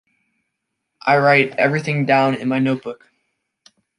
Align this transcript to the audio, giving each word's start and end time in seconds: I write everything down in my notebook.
I 1.05 1.19
write 1.19 1.53
everything 1.57 2.07
down 2.07 2.33
in 2.33 2.47
my 2.47 2.57
notebook. 2.57 3.07